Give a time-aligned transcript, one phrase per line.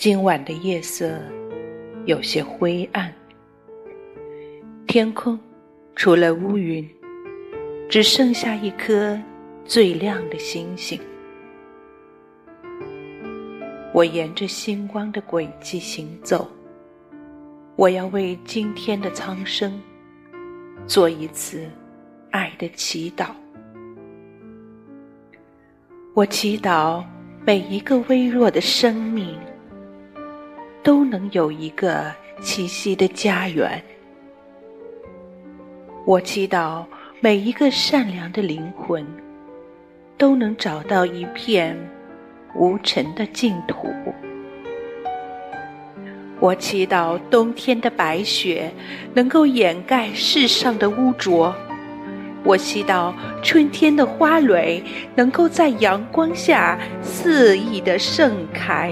[0.00, 1.20] 今晚的夜色
[2.06, 3.12] 有些灰暗，
[4.86, 5.38] 天空
[5.94, 6.88] 除了乌云，
[7.86, 9.20] 只剩下一颗
[9.62, 10.98] 最亮的星星。
[13.92, 16.50] 我沿着星光的轨迹行走，
[17.76, 19.78] 我要为今天的苍生
[20.86, 21.68] 做一次
[22.30, 23.26] 爱的祈祷。
[26.14, 27.04] 我祈祷
[27.44, 29.38] 每一个微弱的生命。
[30.82, 33.82] 都能有一个栖息的家园。
[36.06, 36.84] 我祈祷
[37.20, 39.06] 每一个善良的灵魂
[40.16, 41.76] 都能找到一片
[42.54, 43.88] 无尘的净土。
[46.40, 48.72] 我祈祷冬天的白雪
[49.12, 51.54] 能够掩盖世上的污浊。
[52.42, 54.82] 我祈祷春天的花蕊
[55.14, 58.90] 能够在阳光下肆意的盛开。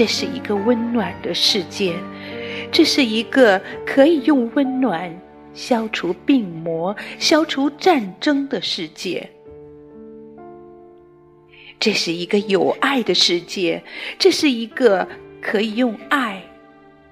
[0.00, 1.94] 这是一个温暖的世界，
[2.72, 5.14] 这是一个可以用温暖
[5.52, 9.28] 消除病魔、消除战争的世界。
[11.78, 13.84] 这是一个有爱的世界，
[14.18, 15.06] 这是一个
[15.42, 16.42] 可以用爱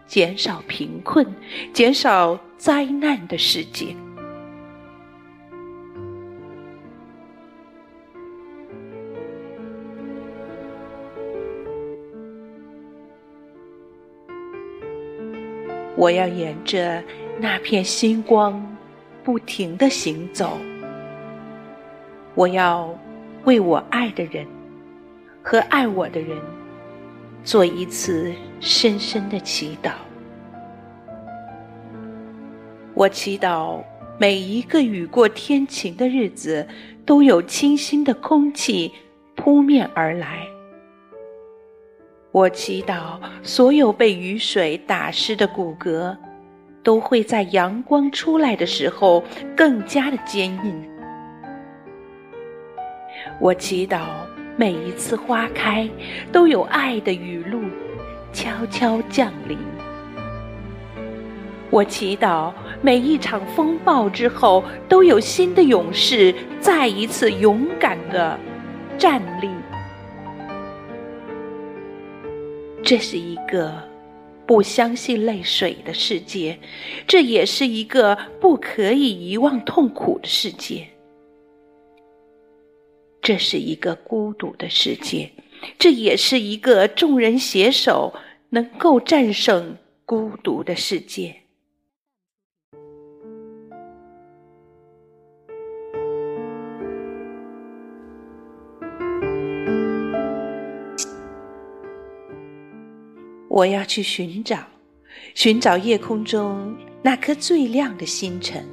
[0.06, 1.26] 减少贫困、
[1.74, 3.94] 减少灾难的世界。
[15.98, 17.02] 我要沿着
[17.40, 18.64] 那片星光
[19.24, 20.56] 不停的行走。
[22.36, 22.96] 我要
[23.42, 24.46] 为我爱的人
[25.42, 26.38] 和爱我的人
[27.42, 29.90] 做一次深深的祈祷。
[32.94, 33.82] 我祈祷
[34.20, 36.64] 每一个雨过天晴的日子
[37.04, 38.92] 都有清新的空气
[39.34, 40.57] 扑面而来。
[42.30, 46.14] 我祈祷所有被雨水打湿的骨骼，
[46.82, 49.24] 都会在阳光出来的时候
[49.56, 50.88] 更加的坚硬。
[53.40, 54.02] 我祈祷
[54.56, 55.88] 每一次花开
[56.30, 57.62] 都有爱的雨露
[58.30, 59.56] 悄悄降临。
[61.70, 62.52] 我祈祷
[62.82, 68.38] 每一场风暴之后都有新的勇士再一次勇敢的
[68.98, 69.48] 站立。
[72.88, 73.86] 这是一个
[74.46, 76.58] 不相信泪水的世界，
[77.06, 80.88] 这也是一个不可以遗忘痛苦的世界。
[83.20, 85.30] 这是一个孤独的世界，
[85.78, 88.14] 这也是一个众人携手
[88.48, 89.76] 能够战胜
[90.06, 91.42] 孤独的世界。
[103.58, 104.56] 我要去寻找，
[105.34, 108.64] 寻找夜空中那颗最亮的星辰。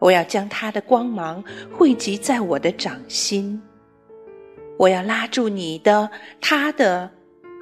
[0.00, 3.62] 我要将它的光芒汇集在我的掌心。
[4.76, 7.08] 我要拉住你的、他的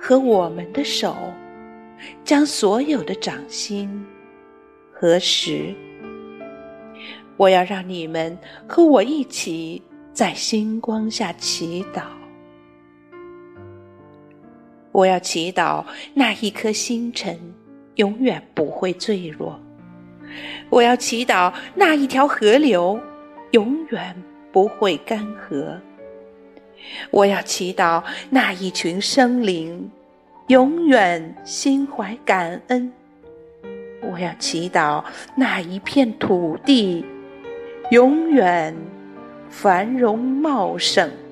[0.00, 1.14] 和我们的手，
[2.24, 4.02] 将所有的掌心
[4.90, 5.74] 合十。
[7.36, 9.82] 我要让你们和我一起
[10.14, 12.04] 在星光下祈祷。
[14.96, 15.84] 我要祈祷
[16.14, 17.38] 那一颗星辰
[17.96, 19.60] 永远不会坠落。
[20.70, 22.98] 我要祈祷那一条河流
[23.50, 24.16] 永远
[24.50, 25.78] 不会干涸。
[27.10, 29.90] 我要祈祷那一群生灵
[30.46, 32.90] 永远心怀感恩。
[34.00, 37.04] 我要祈祷那一片土地
[37.90, 38.74] 永远
[39.50, 41.25] 繁荣茂盛。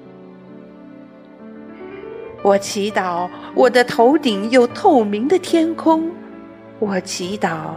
[2.45, 6.11] 我祈祷我的头顶有透明的天空，
[6.79, 7.71] 我祈祷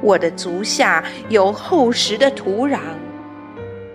[0.00, 2.78] 我的足下有厚实的土壤，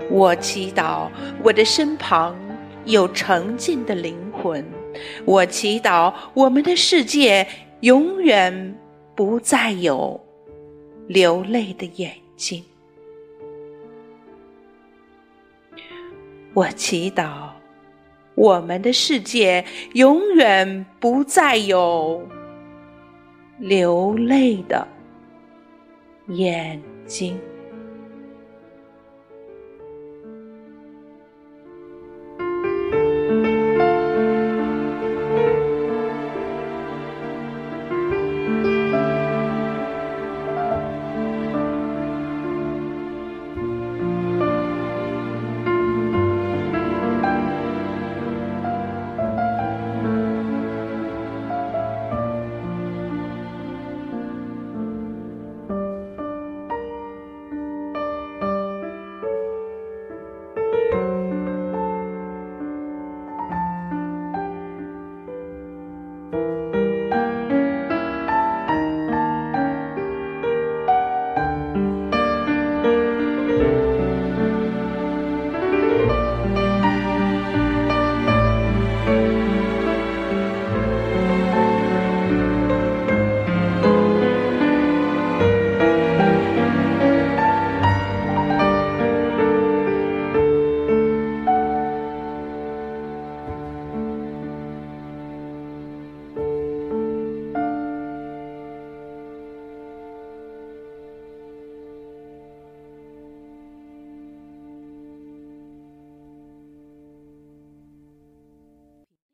[0.09, 1.07] 我祈祷
[1.41, 2.35] 我的身旁
[2.83, 4.61] 有澄净的灵魂，
[5.23, 7.47] 我祈祷我们的世界
[7.79, 8.77] 永远
[9.15, 10.19] 不再有
[11.07, 12.61] 流泪的眼睛，
[16.53, 17.58] 我祈祷。
[18.39, 19.65] 我们的世界
[19.95, 22.25] 永远不再有
[23.57, 24.87] 流泪的
[26.27, 27.37] 眼睛。